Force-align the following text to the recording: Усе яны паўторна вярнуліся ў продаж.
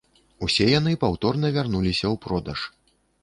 Усе 0.45 0.65
яны 0.79 0.93
паўторна 1.03 1.51
вярнуліся 1.57 2.05
ў 2.13 2.21
продаж. 2.27 2.59